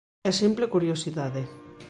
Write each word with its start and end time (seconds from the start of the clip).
É 0.29 0.31
simple 0.41 0.71
curiosidade. 0.73 1.41